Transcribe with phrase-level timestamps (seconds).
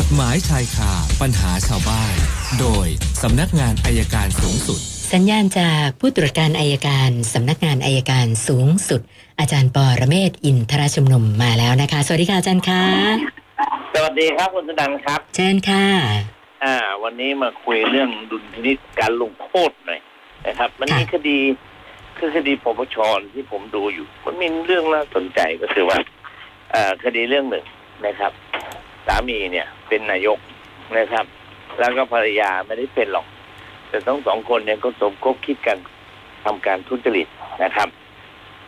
[0.00, 2.14] กฎหมายชายคาปัญหาชาวบ้าน
[2.60, 2.86] โดย
[3.22, 4.80] สำนักงานอายการสูงสุด
[5.12, 9.00] สัญญาณจากผู้ตรวจการอายการสำนักงานอายการสูงสุด
[9.38, 12.82] อาจารย์ปอระเมศอินทรชุมนุมมาแล้วนะคะ สวัสดีค่ะอาจารย์คะ
[13.94, 15.86] สวัสดีครับคุณสดันครับ เชิญค่ะ
[16.64, 20.00] อ่า วันนี้มาคุยเรื่องดุลพินิจการลงโทษหน่อย
[20.46, 21.38] นะครับ มันมีคดี
[22.18, 22.96] คือคดีปปช
[23.34, 25.98] ที่ผมดูอยู่ มันมีเรื่องน่าสนใจก็คือว่า
[26.74, 27.64] อ่าคดีเรื่องหนึ่ง
[28.06, 28.32] นะครับ
[29.06, 30.38] สามีเนี่ย เป็นนายก
[30.98, 31.26] นะครับ
[31.78, 33.26] แล้วก็ภรรยาไม่ได้เป็นหรอก
[33.88, 35.78] แต่ทั้งสองคนเนี่ยก็สมคบคิดกัน
[36.44, 37.28] ทำการทุจริต
[37.62, 37.88] นะครับ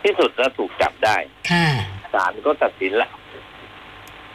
[0.03, 1.17] ที่สุดแล้วถูกจับได้
[1.51, 1.67] ค่ะ
[2.15, 3.09] ศาลก็ตัดสินละ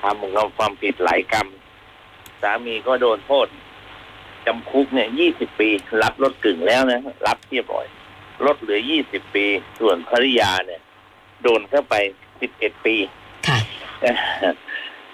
[0.02, 1.48] ทำของเราความผิดหลายกรรม
[2.41, 3.48] สามีก็โดนโทษ
[4.45, 5.70] จำคุกเนี่ยยี่สิบปี
[6.02, 7.85] รับลดกึ่งแล้วนะ รับเรียบร้อย
[8.45, 9.45] ลดเหลือยี่สิบปี
[9.79, 10.81] ส่วนภริยาเนี่ย
[11.43, 11.95] โดนเข้าไป
[12.41, 12.95] สิบเอ็ดปี
[13.48, 13.59] ค่ะ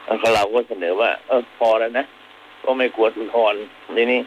[0.07, 2.05] แล้วก็เราก็เสนอว่า เออพอแล้วนะ
[2.63, 3.59] ก็ไม่ควรอุทธรณ์
[3.93, 4.19] ในนี้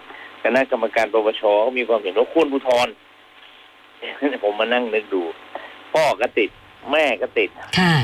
[0.43, 2.93] คณะกรรมการปปชก็มีความเห็นว่าควรอุทธรณ์
[4.45, 5.23] ผมมานั่งนึกดู
[5.93, 6.51] พ่อก็ติด
[6.93, 7.95] แม่ก็ติดค่ะ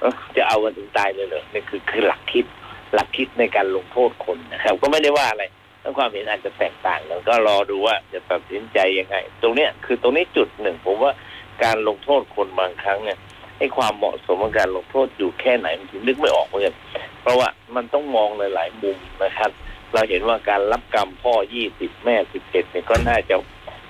[0.00, 2.46] เอ้อจะเอากันถึงตายเลยเหรอนี่คือคือหลักคิด
[2.94, 5.44] หลักคิดในการลงโทษคนนะครับ ก็ไม่ได้ว่าอะไร
[5.80, 11.12] แล้วความเห็นอาจจะแตกต่างกันก็รอดูว่าจะตัดสินใจยังไง ตรงเนี้ยคือตรงนี้จุดหนึ่ง ผมว่า
[11.64, 13.18] การลงโทษคนบางครั้งเนี่ย
[13.58, 16.74] ให้ความเหมาะสมของการลงโทษอยู่แค่ไหนมันถึงนึกไม่ออกเหมือนกัน
[17.20, 19.50] เพราะว่ามันต้องมองหลาย ๆ มุมนะครับ
[19.92, 23.34] เราเห็นว่าการรับกรรมพ่อยี่สิบแม่สิบเอ็ดเนี่ยก็น่าจะ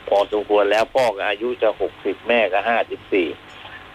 [0.09, 3.27] พอสมควรแล้วพ่อก็อายุจะหกสิบแม่ก็ห้าสิบสี่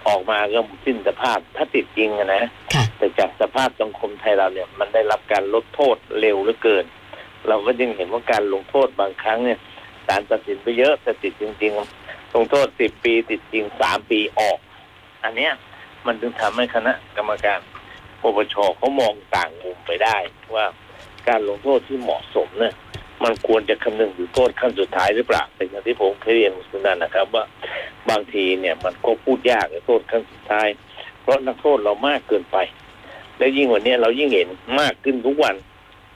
[0.07, 6.85] ออกมาก็สิ้นสภาพถ้าติดจริงอะนะค่ะแต่จากสภาพสังคมไทยเราเนี่ย มันได้รับการลดโทษเร็วเหลือเกิน
[7.47, 9.59] เราก็ยังเห็นว่าการลงโทษบางครั้งเนี่ย
[10.07, 11.73] ศาลตัดสินไปเยอะแต่ติดจริง
[12.03, 14.57] ๆ ลงโทษสิบปีติดจริงสามปีออก
[15.23, 15.51] อันเนี้ย
[16.05, 17.59] มันถึงทำให้คณะกรรมการ
[18.21, 20.17] ปปชเขามองต่างมุมไปได้
[20.55, 20.65] ว่า
[21.27, 22.73] การลงโทษที่เหมาะสมเนี่ย
[23.23, 27.43] มันควรจะคำนึงถึงโทษขั้นสุดท้ายหรือเปล่าแต่อย่างที่ผมเคยเรียนคุณนันนะครับ ว่า
[28.09, 30.67] บางทีเนี่ยมันก็พูดยากในโทษขั้นสุดท้าย
[31.21, 32.57] เพราะนักโทษเรามากเกินไป
[33.37, 34.47] และยิ่งวันนี้เรายิ่งเห็น
[34.79, 35.55] มากขึ้นทุกวัน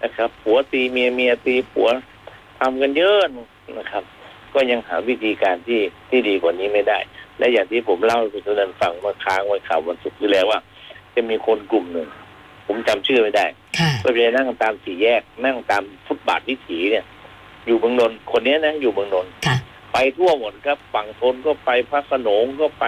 [0.03, 1.89] นะครับผัวตีเมียเมียตีผัว
[2.59, 3.19] ทำกันเยอะ
[3.79, 4.03] นะครับ
[4.53, 6.99] ก็ยังหาวิธีการที่ที่ดีกว่านี้ไม่ได้
[7.39, 10.59] และอย่างที่ผมเล่าให้คุณสุนันท์ฟังเมื่อค้างไว้ข่าววันศุกร์ที่แล้วว่า
[11.15, 12.07] จะมีคนกลุ่มหนึ่ง
[12.67, 13.45] ผมจำชื่อไม่ได้
[13.79, 17.05] ค่ะก็ไปนั่งตามสี่แยก นั่งตามฟุตบาทวิถีเนี่ย
[17.65, 19.57] อยู่เมืองนนท์คนเนี้ยนะ อยู่เมืองนนท์ค่ะ
[19.93, 22.85] ไปทั่วหมดครับฝั่งทนก็ไปพระโขนงก็ไป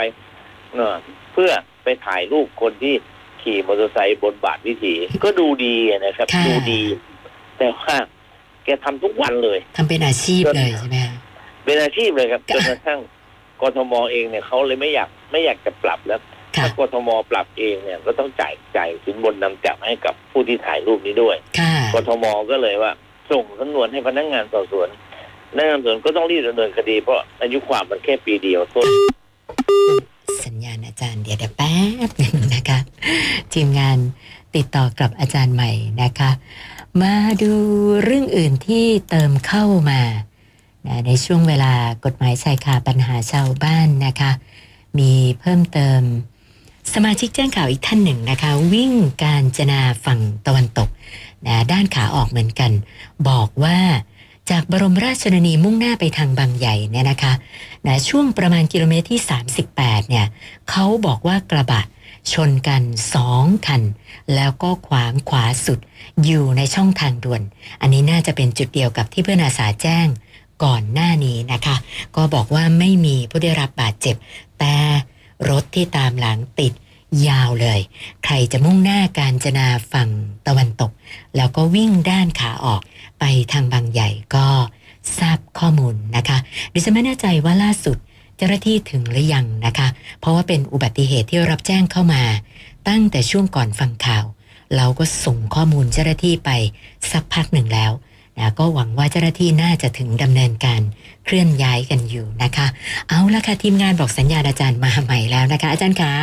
[0.76, 0.92] เนอะ
[1.34, 1.52] เพื่อ
[1.84, 2.94] ไปถ่ายรูปคนที่
[3.42, 6.82] ขี่มอเตอร์ไซค์บนบาทวิถี ก็ดูดีนะครับค่ะดูดี
[7.58, 7.96] แต่ว่า
[8.64, 11.14] แกทำทุกวันเลยทำเป็นอาชีพเลยใช่ไหมคะ
[11.66, 13.00] เป็นอาชีพเลยครับจค่ะนกระทั่ง
[13.62, 16.22] กทมเองเนี่ยเขาเลยไม่อยากไม่อยากจะปรับแล้ว
[16.56, 22.92] ค่ะถ้ากทมปรับเองเนี่ยก็ต้องจ่ายจ่ายสินบนนำจับให้กับผู้ที่ถ่ายรูปนี้ด้วยค่ะกทมก็เลยว่า
[23.32, 24.90] ส่งสำนวนให้พนักงานสอบสวน
[25.50, 28.86] พนักงานสอบสวนก็ต้องรีบดำเนินคดีเพราะอายุความมันแค่ปีเดียวโทษ
[30.46, 31.76] สัญญาณอาจารย์เดี๋ยวเดี๋ยวแป๊
[32.08, 32.80] บหนึ่งนะคะ
[33.54, 33.98] ทีมงาน
[34.56, 35.72] ติดต่อกับอาจารย์ใหม่
[36.04, 36.32] นะคะ
[37.02, 37.54] มาดู
[38.04, 40.02] เรื่องอื่นที่เติมเข้ามา
[40.88, 41.74] นะในช่วงเวลา
[42.06, 44.32] กฎหมายชายคาปัญหาชาวบ้านนะคะ
[45.00, 46.02] มีเพิ่มเติม
[46.94, 48.92] สมาชิกแจ้งข่าวอีกท่านหนึ่งนะคะ วิ่ง
[49.24, 50.90] การจนาฝั่งตะวันตก
[51.48, 52.72] นะด้านขาออกเหมือนกัน
[53.30, 53.80] บอกว่า
[54.50, 57.34] จากบรมราชชนนีมุ่งหน้าไปทางบางใหญ่เนี่ยนะคะ
[57.86, 59.22] นะช่วงประมาณกิโลเมตรที่
[59.66, 60.26] 38 เนี่ย
[60.70, 61.82] เขาบอกว่ากระบะ
[62.34, 63.82] ชนกันสองคัน
[64.36, 65.80] แล้วก็ขวางขวาสุด
[66.24, 67.42] อยู่ในช่องทางด่วน
[67.82, 70.08] อันนี้น่าจะเป็นจุดเดียวกับที่เพื่อนอาสาแจ้ง
[70.64, 71.76] ก่อนหน้านี้นะคะ
[72.16, 74.16] ก็บอกว่าไม่มีผู้ได้รับบาดเจ็บ
[74.60, 74.76] แต่
[75.50, 76.74] รถที่ตามหลังติด
[77.28, 77.80] ยาวเลย
[78.24, 80.10] ใครจะมุ่งหน้าการจนาฝั่ง
[80.48, 80.92] ตะวันตก
[81.36, 82.82] แล้วก็วิ่งด้านขาออก
[83.20, 84.48] ไปทางบางใหญ่ก็
[85.20, 86.38] ทราบข้อมูลนะคะ
[86.74, 87.98] ดิฉันไม่แน่ใจว่าล่าสุด
[88.38, 89.88] เจ้าหน้าที่ถึงหรือยังนะคะ
[90.20, 92.22] เพราะว่าเป็นอุบัติเหตุที่รับแจ้งเข้ามา
[92.88, 94.26] ตั้งแต่ช่วงก่อนฟังข่าว
[94.76, 96.50] เราก็ส่งข้อมูลเจ้าหน้าที่ไป
[97.12, 97.92] สักพักหนึ่งแล้ว
[98.40, 100.82] นะก็หวังว่าเจ้าหน้าที่น่าจะถึงดำเนินการ
[101.26, 102.68] เคลื่อนย้ายกันอยู่นะคะ
[103.10, 106.14] เอาละค่ะทีมงานบอกสัญญาณอาจารย์มาใหม่แล้วนะคะ อาจารย์คะ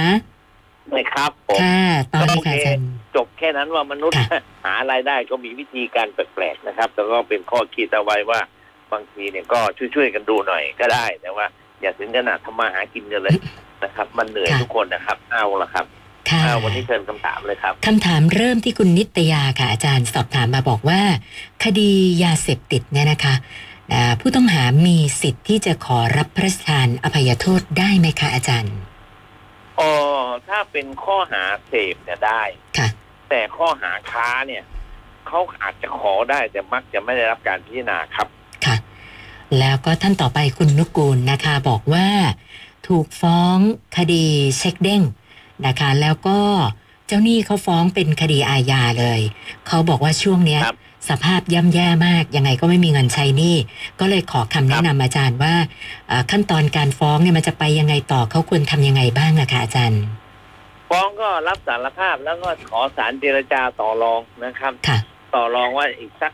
[0.95, 1.81] นะครับผมค่ะ
[2.13, 2.87] ตอนนี้ค่ะอาจารย์
[3.17, 8.41] จบแค่นั้นว่ามนุษย์ค่ะหารายได้ก็มีวิธีการแปลกๆนะครับแล้วก็เป็นข้อคิดเอาไว้ว่า
[8.93, 9.61] บางทีเนี่ยก็
[9.95, 11.47] ช่วยๆกันดูหน่อยก็ได้ แต่ว่า
[11.81, 13.37] อย่าถึงขนาดทำมาหากินกันเลย
[13.85, 16.02] นะครับ มันเหนื่อยค่ะทุกคนนะครับ เอาละครับค่ะเอา
[16.65, 21.03] วันนี้เชิญคำถามเลยครับคำถามเริ่มที่คุณนิตยาค่ะอาจารย์สอบถามมาบอกว่า
[21.65, 21.91] คดี
[22.23, 23.35] ยาเสพติดเนี่ยนะคะ
[23.93, 28.75] อ่าผู้ต้องหามีสิทธิ์ที่จะขอรับพระราชทานอภัยโทษได้ไหมคะอาจารย์
[29.81, 29.93] อ๋อ
[30.49, 32.43] ถ้าเป็นข้อหาเสพเนี่ยได้
[32.79, 32.89] ค่ะ
[33.31, 34.63] แต่ข้อหาค้าเนี่ย
[35.27, 38.27] เขาอาจจะขอได้แต่มักจะไม่ได้รับการพิจารณาครับ
[38.67, 38.77] ค่ะ
[39.59, 42.09] แล้วก็ท่านต่อไปคุณนุกูลนะคะ บอกว่า
[42.89, 43.57] ถูกฟ้อง
[43.97, 44.25] คดี
[44.59, 45.03] เช็คเด้ง
[45.67, 46.39] นะคะ แล้วก็
[47.07, 49.21] เจ้าหนี้เขาฟ้องเป็นคดีอาญาเลย
[49.67, 50.77] เขาบอกว่าช่วงเนี้ยครับ
[51.11, 53.57] สภาพย่ำแย่มาก ยังไงก็ไม่มีเงินใช้หนี้
[54.01, 55.55] ก็เลยขอคำแนะนำอาจารย์ว่า
[56.09, 60.03] เอ่อขั้นตอนการฟ้องเนี่ยมันจะไปยังไงต่อเขาควรทำยังไงบ้างอะคะอาจารย์
[60.91, 64.99] ฟ้องก็รับสารภาพแล้วก็ขอสารเจรจาต่อรองนะครับค่ะ
[65.35, 66.33] ต่อรองว่าอีกสัก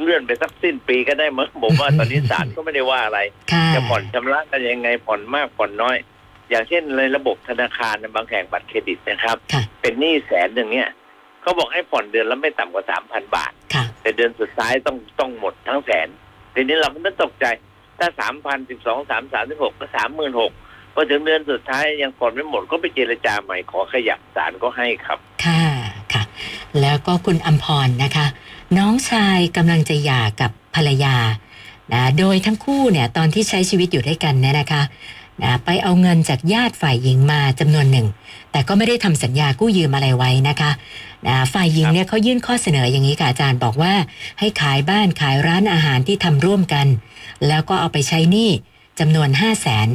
[0.00, 3.20] เลื่อนไปสักสิ้นปีก็ได้มั้งผมว่าตอนนี้ศาลก็ไม่ได้ว่าอะไร
[3.52, 5.96] ค่ะจะผ่อนชำระกันยังไงผ่อนมากผ่อนน้อย
[6.50, 10.90] อย่างเช่นในระบบธนาคารบางแห่งบัตรเครดิตนะครับค่ะเป็นหนี้แสนหนึ่งเนี่ย
[11.42, 16.08] เขาบอกให้ผ่อนเดือนละไม่ต่ำกว่าสามพันบาทค่ะแต่เดือนสุดท้ายต้องต้องหมดทั้งแสน
[16.54, 17.46] ทีนี้เราก็ไม่ตกใจ
[17.98, 20.52] ถ้าสามพันสิบสองสามสามสิบหกก็สามหมื่นหก
[20.94, 25.64] พอถึงเดือนสุดท้ายยังผ่อนไม่หมดก็ไปเจรจาใหม่ขอขยับศาลก็ให้ครับ ค่ะ
[26.12, 26.22] ค่ะ
[26.80, 28.26] แล้วก็คุณอัมพรนะคะ
[28.78, 31.16] น้องชายกำลังจะหย่ากับภรรยา
[31.92, 34.82] นะโดยทั้งคู่เนี่ยตอนที่ใช้ชีวิตอยู่ด้วยกันเนี่ยนะคะ
[35.42, 38.06] นะไปเอาเงินจากญาติฝ่ายหญิงมาจำนวนหนึ่ง
[38.52, 40.70] แต่ก็ไม่ได้ทำสัญญากู้ยืมอะไรไว้นะคะ
[41.26, 43.94] นะฝ่ายหญิงเนี่ยเขายื่นข้อเสนออย่างนี้ค่ะอาจารย์บอกว่า
[44.38, 46.86] ให้ขายบ้านขายร้านอาหารที่ทำร่วมกัน
[47.48, 48.50] แล้วก็เอาไปใช้หนี้
[49.00, 49.88] จำนวน5 0 0แสน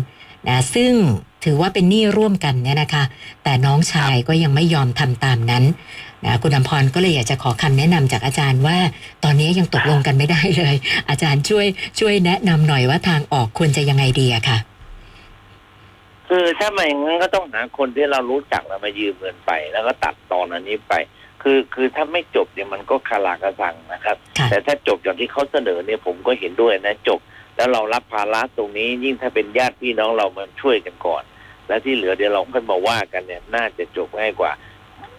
[0.47, 0.93] นะซึ่ง
[1.43, 3.03] ถือว่าเป็นหนี้ร่วมกันเนี่ยนะคะ
[3.43, 5.63] แต่น้องชายก็ยังไม่ยอมทำตามนั้น
[6.25, 8.77] นะคุณอมพรก็เลยอยากจะขอคำแนะนำจากอาจารย์ว่า
[9.23, 10.75] ตอนนี้ยังตกลงกันไม่ได้เลย
[11.09, 11.65] อาจารย์ช่วย
[11.99, 14.57] ช่วยแนะนำหน่อยว่าทางออกควรจะยังไงดีอะค่ะ
[16.33, 20.93] คือถ้าไม่อย่างนั้นก็ต้องหาคนที่เรารู้จักแล้วมายืมเงินไป แล้วก็ตัดตอนอันนี้ไป
[21.41, 27.19] คือคือถ้าไม่จบเนี่ยมันก็คาราคาซังนะครับค่ะแต่ถ้าจบอย่างที่เขาเสนอเนี่ยผมก็เห็นด้วยนะจบ
[27.55, 31.23] แล้วเรารับภาระตรงนี้ ยิ่งถ้าเป็นญาติพี่น้องเรามันช่วยกันก่อน
[31.67, 34.51] แล้วที่เหลือเดี๋ยวเราค่อยมาว่ากันเนี่ยน่าจะจบง่ายกว่า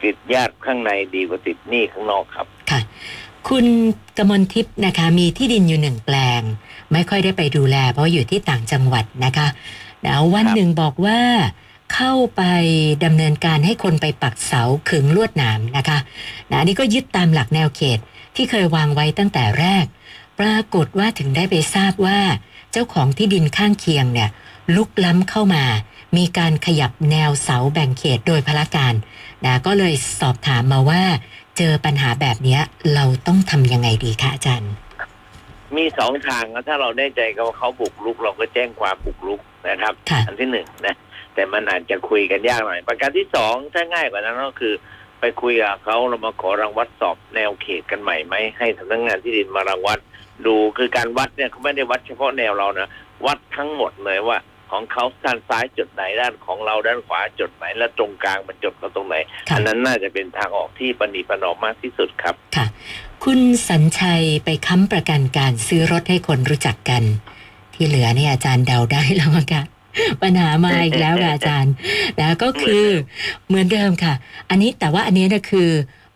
[0.03, 2.81] ติดญาติข้างในดีกว่าติดหนี้ข้างนอกครับค่ะ
[3.49, 3.67] คุณ
[4.17, 6.43] กมลทิพย์นะคะ มีที่ดินอยู่หนึ่งแปลง
[6.93, 9.49] ไม่ค่อยได้ไปดูแล เพราะอยู่ที่ต่างจังหวัดนะคะ
[10.05, 11.21] นะวันครับหนึ่งบอกว่า
[11.95, 12.43] เข้าไป
[13.05, 15.99] ดำเนินการให้คนไปปักเสาขึงลวดหนามนะคะ
[16.51, 17.99] นะอันนี้ก็ยึดตามหลักแนวเขต
[18.37, 19.85] ที่เคยวางไว้ตั้งแต่แรก
[20.41, 22.21] ปรากฏว่าถึงได้ไปทราบว่า
[22.73, 24.31] เจ้าของที่ดินข้างเคียงเนี่ย
[24.75, 25.65] ลุกล้ำเข้ามา
[26.17, 28.95] มีการขยับแนวเสาแบ่งเขตโดยพละการ
[29.45, 31.03] นะก็เลยสอบถามมาว่า
[31.59, 32.61] เจอปัญหาแบบเนี้ย
[32.95, 34.71] เราต้องทำยังไงดีคะอาจารย์
[35.77, 40.97] มีสองทางนะถ้าเราแน่ใจกับว่าเขาบุกรุก เราก็แจ้งความบุกรุกนะครับค่ะอันที่หนึ่งนะ
[41.35, 44.75] แต่มันอาจจะคุยกันยากหน่อย ประการที่สองถ้าง่ายกว่านั้นก็คือ
[45.21, 49.99] ไปคุยกับเขาเรามาขอรังวัดสอบแนวเขตกันใหม่ไหมให้สำนักงานที่ดินมารังวัด
[50.47, 52.89] ดูคือการวัดเนี่ยเขาไม่ได้วัดเฉพาะแนวเรานะ
[53.27, 54.39] วัดทั้งหมดเลยว่า
[54.73, 59.17] ของเขาด้านซ้ายจุดไหนด้านของเราด้านขวาจุดไหน และตรงกลางมันจุดเราตรงไหน
[59.49, 62.67] ค่ะอันนั้นน่าจะเป็นทางออกที่ปณีประนอมมากที่สุดครับ ค่ะ
[63.25, 67.03] คุณสัญชัยไปค้ำประกันการซื้อรถให้คนรู้จักกัน
[67.75, 69.63] ที่เหลือเนี่ยอาจารย์เดาได้แล้วมั้งคะ
[70.23, 71.73] ปัญหามาอีกแล้วค่ะอาจารย์
[72.21, 72.87] นะก็คือ
[73.49, 74.15] เหมือนเดิมค่ะ
[74.51, 75.71] อันนี้แต่ว่าอันนี้นะคือ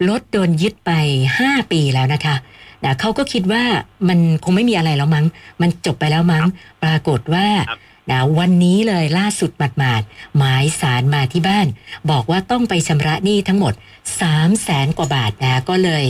[0.08, 0.92] รถโดนยึดไป
[1.36, 2.36] 5ปีแล้วนะคะ
[2.84, 3.64] นะเขาก็คิดว่า
[4.08, 5.26] มันคงไม่มีอะไรแล้วมั้ง
[5.62, 6.44] มันจบไปแล้วมั้ง
[6.82, 7.80] ปรากฏว่าครับ
[8.10, 11.66] นะวันนี้เลยล่าสุดหมาดๆหมายสารมาที่บ้าน
[12.10, 13.74] บอกว่าต้องไปชำระหนี้ทั้งหมด
[14.04, 16.04] 3 0 0แสนกว่าบาทนะก็เลย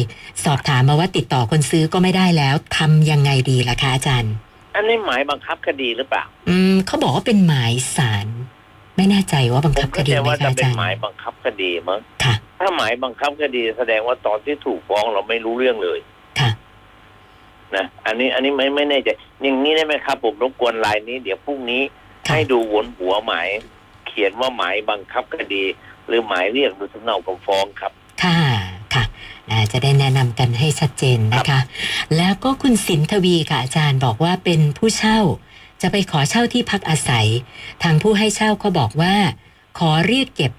[0.45, 4.33] สอบถามมาว่าติดต่อคนซื้อก็ไม่ได้แล้วทำยังไงดีล่ะคะอาจารย์
[4.75, 8.27] อันนี้หมายบังคับคดีหรือเปล่า อืมเขาบอกว่าเป็นหมายสาร
[8.97, 16.16] ไม่แน่ใจว่าบังผคัมบคเข้าดีใจไหมว่าคะจะอาเป็นจารย์หมายบังคับคดีมั้งค่ะ ถ้าหมายบังคับคดีแสดงว่าตอนที่ถูกฟ้องเราไม่รู้เรื่องเลยค่ะ
[17.75, 19.09] นะอันนี้อันนี้ไม่ไม่แน่ใจ
[19.43, 21.83] อย่างนี้ได้ไหมครับผมรบกวนลายนี้ เดี๋ยวพรุ่งนี้
[22.27, 23.49] ค่ะให้ดูวนหัวหมาย
[24.07, 25.65] เขียนว่าหมายบังคับคดี
[26.07, 27.93] หรือหมายเรียกหรือสำเนาคำฟ้องครับ
[28.23, 28.39] ค่ะ
[28.95, 29.05] ค่ะ
[29.51, 31.61] นะจะได้แนะนำกันให้ชัดเจนนะคะ
[32.17, 35.19] แล้วก็คุณสินทวีค่ะอาจารย์บอกว่าเป็นผู้เช่า
[35.83, 37.27] จะไปขอเช่าที่พักอาศัย
[37.83, 39.15] ทางผู้ให้เช่าเขาบอกว่า
[39.79, 40.53] ขอเรียกเก็บ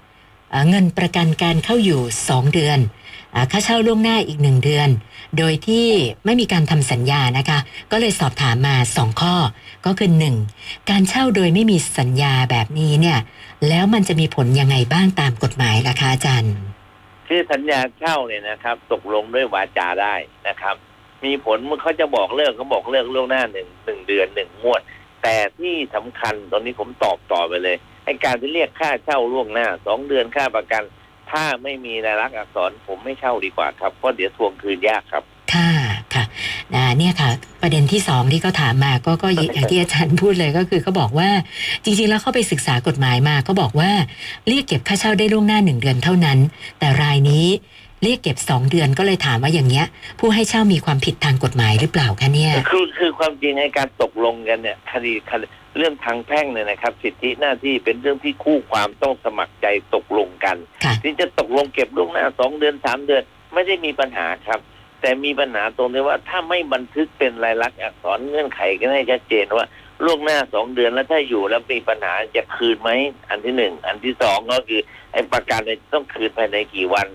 [0.50, 3.07] เอ่อเงินประกันการเข้าอยู่2เดือนอา
[3.52, 4.88] ค่าเช่าล่วงหน้าอีก1เดือน
[5.38, 5.86] โดยที่
[6.24, 7.58] ไม่มีการทำสัญญานะคะ
[7.90, 9.34] ก็เลยสอบถามมา 2 ข้อ
[9.86, 10.10] ก็คือ
[10.50, 10.90] 1.
[10.90, 13.18] การเช่าโดยไม่มีสัญญาแบบนี้เนี่ย
[13.68, 16.54] แล้วมันจะมีผลยังไงบ้างตามกฎหมายล่ะคะอาจารย์
[17.28, 20.14] คือสัญญาเช่าเนี่ยนะครับ ตกลงด้วยวาจาได้
[20.48, 20.76] นะครับ
[21.24, 24.80] มีผลเมื่อเขาจะบอกเลิกเขาบอกเลิกล่วงหน้าหนึ่งหนึ่งเดือนหนึ่งงวด
[25.22, 30.82] แต่ที่สำคัญตอนนี้ผมตอบต่อไปเลยไอ้การที่เรียกค่าเช่าล่วงหน้าสองเดือนค่าประกัน
[31.30, 35.22] ถ้าไม่มีรายลักษณ์อักษรผมไม่เช่าดีกว่าครับเพราะเดี๋ยวทวงคืนยากครับ
[35.54, 35.70] ค่ะ
[36.14, 36.24] ค่ะ
[36.74, 37.30] นะเนี่ยค่ะ
[37.62, 41.30] ประเด็นที่สองที่เขาถามมาก็ก็อางอย่างที่อาจารย์พูดเลยก็คือเขาบอกว่า
[41.84, 43.90] จริง ๆ แล้วเขาไปศึกษากฎหมายมาก็บอกว่า
[44.48, 46.38] เรียกเก็บค่าเช่าได้ล่วงหน้าหนึ่งเดือนเท่านั้น
[46.78, 47.46] แต่รายนี้
[48.02, 49.86] เรียกเก็บสองเดือนก็เลยถามว่าอย่างเงี้ย
[50.20, 63.22] ผู้ให้เช่ามีความผิดทางกฎหมายหรือเปล่าคะเนี่ย คือคือความจริงในการตกลงกันเนี่ยคดีคดีเรื่องทางแพ่งเนี่ยนะครับ สิทธิหน้าที่เป็นเรื่องที่คู่ความต้องสมัครใจตกลงกันค่ะที่จะตกลงเก็บล่วงหน้าสองเดือนสามเดือน
[63.54, 64.60] ไม่ได้มีปัญหาครับ
[65.00, 69.66] แต่มีปัญหาตรงที่ว่าถ้าไม่บันทึกเป็นลายลักษณ์อักษรเงื่อนไขกันให้ชัดเจนว่า
[70.04, 72.90] ล่วงหน้าสองเดือนแล้วถ้าอยู่แล้วมีปัญหาจะคืนไหม
[73.28, 74.80] อันที่หนึ่งอันที่สองก็คือ
[75.12, 77.08] ไอ้ประกันเนี่ยต้องคืนภายในกี่วัน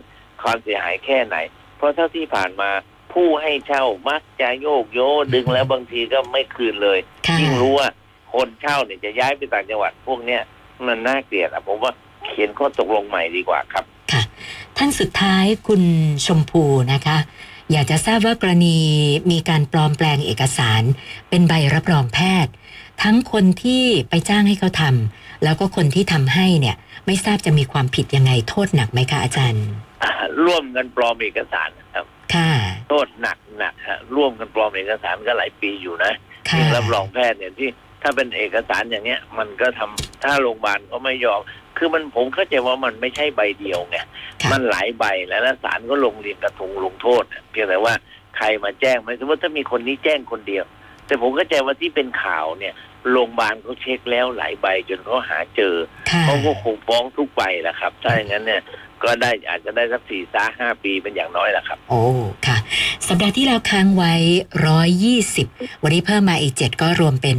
[0.44, 1.38] ความเสียหายแค่ไหน
[1.78, 2.70] เพราะเท่าที่ผ่านมา
[3.14, 5.02] ผู้ให้เช่ามักจะโยกโย
[5.34, 7.90] ดึงแล้วบางทีก็ไม่คืนเลยค่ะยิ่งรู้ว่า
[8.34, 10.42] คนเช่าเนี่ยจะย้ายไปต่างจังหวัดพวกเนี้ย
[10.88, 11.94] มันน่าเกลียดอะผมว่า
[12.28, 14.22] เขียนข้อตกลงใหม่ดีกว่าครับ ค่ะ
[14.78, 15.82] ท่านสุดท้ายคุณ
[16.26, 17.18] ชมพูนะคะ
[17.72, 18.78] อยากจะทราบว่ากรณี
[19.32, 20.82] มีการปลอมแปลงเอกสาร
[21.30, 22.54] เป็นใบรับรองแพทย์
[23.04, 29.66] ทั้งคนที่ไปจ้างให้เขาทำแล้วก็คนที่ทำให้เนี่ย ไม่ทราบจะมีความผิดยังไงโทษหนักไหมคะอาจารย์
[30.46, 32.52] ร่วมกันปลอมเอกสารนะครับค่ะ
[32.90, 36.14] โทษหนักหนักฮะร่วมกันปลอมเอกสารก็หลายปีอยู่นะ
[36.50, 37.70] ค่ะยิ่งรับรองแพทย์เนี่ยที่
[38.02, 41.40] ถ้าเป็นเอกสารอย่างเนี้ย มันก็ทำถ้าโรงพยาบาลก็ไม่ยอม
[41.78, 43.98] คือมันผมเข้าใจว่ามันไม่ใช่ใบเดียวไง
[44.42, 47.94] ค่ะมันหลายใบแล้วแล้วศาลก็ลงเรียนกระทงลงโทษเพียงแต่ว่า
[48.38, 50.66] ใครมาแจ้งไหมสมมติถ้ามีคนนี้แจ้งคนเดียว
[51.06, 52.74] แต่ผมเข้าใจว่าที่เป็นข่าวเนี่ย
[53.12, 55.76] โรงพยาบาลเขาเช็คแล้วหลายใบจนเขาหาเจอ
[56.12, 58.62] ค่ะเขาก็คงฟ้องทุกใบแหละครับ ถ้าอย่างนั้นเนี่ย
[59.04, 62.02] ก็ได้อาจจะได้สักสี่สาห้าปีเป็นอย่างน้อยแหละครับ โอ้
[62.48, 62.53] ค่ะ
[63.08, 64.14] สัปดาห์ที่แล้วค้างไว้
[65.00, 67.38] 120 วันนี้เพิ่มมาอีก 7 ก็รวมเป็น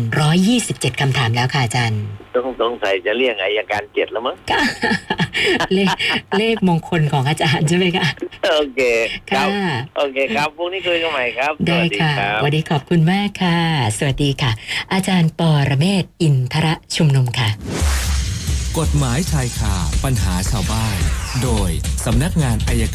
[0.54, 2.02] 127 คำถามแล้วค่ะอาจารย์
[2.34, 4.58] ต้องสงสัยจะเรียกอายการเจ็ดแล้วมั้งก็
[5.74, 5.88] เลข
[6.38, 8.06] เลขมงคลของอาจารย์ใช่ไหมคะ
[8.50, 8.80] โอเค
[9.30, 9.48] ครัค่ะบ
[9.96, 13.58] โอเคครับพรุ่งนี้คุยกันใหม่ครับสได้วัสดีค่ะครับ วันนี้ขอบคุณมากค่ะ
[13.98, 14.52] สวัสดีค่ะ
[14.92, 17.48] อาจารย์ปอระเมศวร์อินทระชุมนุมค่ะ
[18.78, 19.74] กฎหมายชายคา
[20.04, 20.98] ปัญหาชาวบ้าน
[21.42, 21.70] โดย
[22.04, 22.82] สำนักงานอายการ